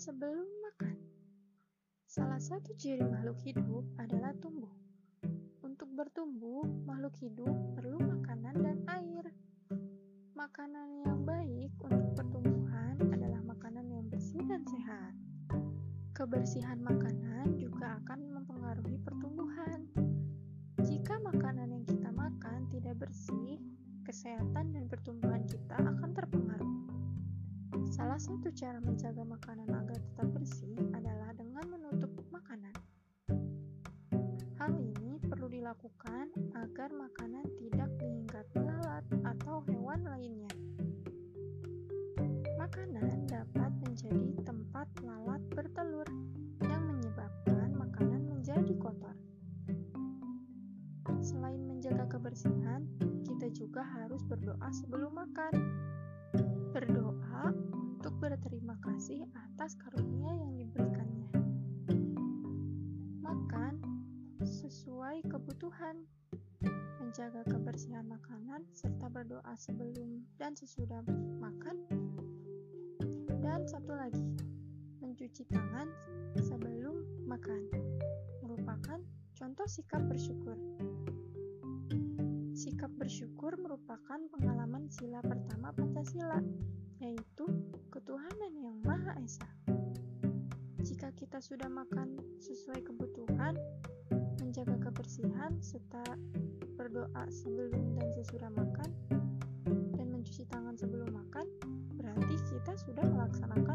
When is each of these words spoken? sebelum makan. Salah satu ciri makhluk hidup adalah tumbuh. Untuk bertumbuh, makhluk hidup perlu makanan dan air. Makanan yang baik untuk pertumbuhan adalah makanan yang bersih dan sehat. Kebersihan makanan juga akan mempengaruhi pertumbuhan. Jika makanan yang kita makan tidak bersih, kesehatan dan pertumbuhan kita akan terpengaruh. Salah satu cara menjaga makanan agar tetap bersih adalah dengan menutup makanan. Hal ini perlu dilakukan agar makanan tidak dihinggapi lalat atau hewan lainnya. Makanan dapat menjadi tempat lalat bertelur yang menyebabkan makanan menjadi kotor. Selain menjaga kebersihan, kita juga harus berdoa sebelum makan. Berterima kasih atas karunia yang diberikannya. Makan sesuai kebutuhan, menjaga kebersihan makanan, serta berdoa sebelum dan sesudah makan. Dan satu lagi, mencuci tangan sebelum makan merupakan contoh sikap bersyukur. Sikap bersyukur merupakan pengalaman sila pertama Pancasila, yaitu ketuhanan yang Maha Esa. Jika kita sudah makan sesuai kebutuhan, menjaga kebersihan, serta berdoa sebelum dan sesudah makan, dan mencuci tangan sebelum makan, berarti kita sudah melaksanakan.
sebelum 0.00 0.48
makan. 0.64 0.96
Salah 2.08 2.40
satu 2.40 2.72
ciri 2.80 3.04
makhluk 3.04 3.36
hidup 3.44 3.84
adalah 4.00 4.32
tumbuh. 4.40 4.72
Untuk 5.60 5.92
bertumbuh, 5.92 6.64
makhluk 6.88 7.12
hidup 7.20 7.52
perlu 7.76 8.00
makanan 8.00 8.56
dan 8.64 8.78
air. 8.88 9.28
Makanan 10.32 11.04
yang 11.04 11.20
baik 11.28 11.76
untuk 11.84 12.16
pertumbuhan 12.16 12.96
adalah 13.12 13.44
makanan 13.44 13.92
yang 13.92 14.08
bersih 14.08 14.40
dan 14.48 14.64
sehat. 14.64 15.12
Kebersihan 16.16 16.80
makanan 16.80 17.60
juga 17.60 18.00
akan 18.00 18.40
mempengaruhi 18.40 18.96
pertumbuhan. 19.04 19.84
Jika 20.80 21.20
makanan 21.20 21.76
yang 21.76 21.84
kita 21.84 22.08
makan 22.08 22.72
tidak 22.72 23.04
bersih, 23.04 23.60
kesehatan 24.08 24.72
dan 24.72 24.88
pertumbuhan 24.88 25.44
kita 25.44 25.76
akan 25.76 26.16
terpengaruh. 26.16 26.39
Salah 28.20 28.36
satu 28.36 28.52
cara 28.52 28.78
menjaga 28.84 29.24
makanan 29.24 29.72
agar 29.72 29.96
tetap 29.96 30.28
bersih 30.36 30.76
adalah 30.92 31.32
dengan 31.32 31.64
menutup 31.72 32.12
makanan. 32.28 32.76
Hal 34.60 34.76
ini 34.76 35.16
perlu 35.24 35.48
dilakukan 35.48 36.28
agar 36.52 36.92
makanan 36.92 37.48
tidak 37.56 37.88
dihinggapi 37.96 38.60
lalat 38.60 39.08
atau 39.24 39.64
hewan 39.72 40.04
lainnya. 40.04 40.52
Makanan 42.60 43.24
dapat 43.24 43.72
menjadi 43.88 44.36
tempat 44.44 44.84
lalat 45.00 45.40
bertelur 45.56 46.04
yang 46.68 46.92
menyebabkan 46.92 47.72
makanan 47.72 48.20
menjadi 48.28 48.76
kotor. 48.76 49.16
Selain 51.24 51.64
menjaga 51.64 52.04
kebersihan, 52.04 52.84
kita 53.24 53.48
juga 53.48 53.80
harus 53.80 54.20
berdoa 54.28 54.68
sebelum 54.76 55.16
makan. 55.16 55.88
Berterima 58.30 58.78
kasih 58.78 59.26
atas 59.34 59.74
karunia 59.74 60.30
yang 60.30 60.54
diberikannya. 60.54 61.34
Makan 63.26 63.74
sesuai 64.46 65.26
kebutuhan, 65.26 66.06
menjaga 67.02 67.42
kebersihan 67.42 68.06
makanan, 68.06 68.62
serta 68.70 69.10
berdoa 69.10 69.50
sebelum 69.58 70.22
dan 70.38 70.54
sesudah 70.54 71.02
makan. 71.42 71.82
Dan 73.42 73.66
satu 73.66 73.98
lagi, 73.98 74.22
mencuci 75.02 75.50
tangan 75.50 75.90
sebelum 76.38 77.26
makan 77.26 77.66
merupakan 78.46 79.02
contoh 79.34 79.66
sikap 79.66 80.06
bersyukur. 80.06 80.54
Sikap 82.54 82.94
bersyukur 82.94 83.58
merupakan 83.58 84.22
pengalaman 84.30 84.86
sila 84.86 85.18
pertama 85.18 85.74
Pancasila, 85.74 86.38
yaitu 87.02 87.50
ketuhanan 88.10 88.54
yang 88.58 88.74
Maha 88.82 89.14
Esa. 89.22 89.46
Jika 90.82 91.14
kita 91.14 91.38
sudah 91.38 91.70
makan 91.70 92.18
sesuai 92.42 92.82
kebutuhan, 92.82 93.54
menjaga 94.42 94.74
kebersihan, 94.82 95.54
serta 95.62 96.02
berdoa 96.74 97.30
sebelum 97.30 97.94
dan 97.94 98.10
sesudah 98.18 98.50
makan, 98.50 98.90
dan 99.94 100.10
mencuci 100.10 100.42
tangan 100.50 100.74
sebelum 100.74 101.06
makan, 101.22 101.46
berarti 101.94 102.34
kita 102.50 102.74
sudah 102.82 103.06
melaksanakan. 103.06 103.69